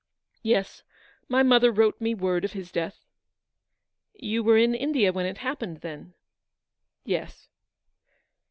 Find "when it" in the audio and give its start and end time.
5.13-5.37